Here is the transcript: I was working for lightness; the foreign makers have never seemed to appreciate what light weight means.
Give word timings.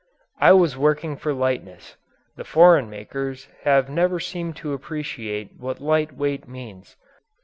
I 0.39 0.51
was 0.53 0.75
working 0.75 1.15
for 1.15 1.31
lightness; 1.31 1.95
the 2.35 2.43
foreign 2.43 2.89
makers 2.89 3.49
have 3.65 3.87
never 3.87 4.19
seemed 4.19 4.55
to 4.55 4.73
appreciate 4.73 5.51
what 5.59 5.79
light 5.79 6.11
weight 6.17 6.47
means. 6.47 6.97